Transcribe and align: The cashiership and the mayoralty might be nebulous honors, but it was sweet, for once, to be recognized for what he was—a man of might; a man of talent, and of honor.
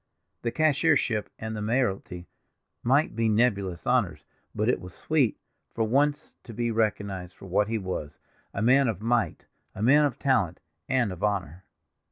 The 0.41 0.49
cashiership 0.51 1.29
and 1.37 1.55
the 1.55 1.61
mayoralty 1.61 2.27
might 2.81 3.15
be 3.15 3.29
nebulous 3.29 3.85
honors, 3.85 4.25
but 4.55 4.67
it 4.67 4.81
was 4.81 4.95
sweet, 4.95 5.37
for 5.75 5.83
once, 5.83 6.33
to 6.43 6.55
be 6.55 6.71
recognized 6.71 7.35
for 7.37 7.45
what 7.45 7.67
he 7.67 7.77
was—a 7.77 8.63
man 8.63 8.87
of 8.87 8.99
might; 8.99 9.45
a 9.75 9.83
man 9.83 10.05
of 10.05 10.17
talent, 10.17 10.59
and 10.89 11.11
of 11.11 11.23
honor. 11.23 11.65